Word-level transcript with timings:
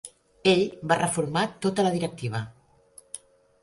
Ell 0.51 0.63
va 0.93 0.97
reformar 1.03 1.45
tota 1.67 1.87
la 1.89 1.95
directiva. 2.01 2.45